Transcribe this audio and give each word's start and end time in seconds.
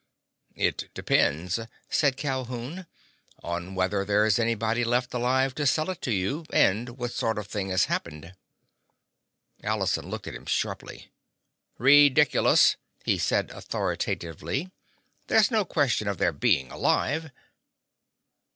"It 0.55 0.89
depends," 0.95 1.59
said 1.87 2.17
Calhoun, 2.17 2.87
"on 3.43 3.75
whether 3.75 4.03
there's 4.03 4.39
anybody 4.39 4.83
left 4.83 5.13
alive 5.13 5.53
to 5.53 5.67
sell 5.67 5.91
it 5.91 6.01
to 6.01 6.11
you, 6.11 6.43
and 6.51 6.97
what 6.97 7.11
sort 7.11 7.37
of 7.37 7.45
thing 7.45 7.69
has 7.69 7.85
happened." 7.85 8.33
Allison 9.63 10.09
looked 10.09 10.25
at 10.25 10.33
him 10.33 10.47
sharply. 10.47 11.11
"Ridiculous!" 11.77 12.77
he 13.05 13.19
said 13.19 13.51
authoritatively. 13.51 14.71
"There's 15.27 15.51
no 15.51 15.65
question 15.65 16.07
of 16.07 16.17
their 16.17 16.33
being 16.33 16.71
alive!" 16.71 17.29